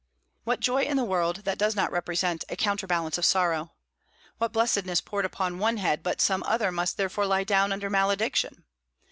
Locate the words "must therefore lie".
6.71-7.43